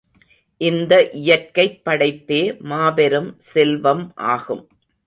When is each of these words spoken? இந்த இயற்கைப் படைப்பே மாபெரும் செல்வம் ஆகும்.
இந்த 0.61 1.09
இயற்கைப் 1.09 1.81
படைப்பே 1.85 2.41
மாபெரும் 2.59 3.35
செல்வம் 3.53 4.11
ஆகும். 4.15 4.65